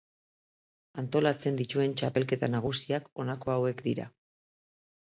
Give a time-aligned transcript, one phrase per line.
[1.01, 4.11] Antolatzen dituen txapelketa nagusiak honako hauek dira.